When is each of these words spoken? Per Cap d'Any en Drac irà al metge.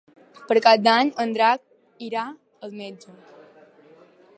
Per 0.51 0.55
Cap 0.67 0.81
d'Any 0.87 1.11
en 1.25 1.35
Drac 1.39 2.03
irà 2.09 2.27
al 2.69 2.77
metge. 2.83 3.17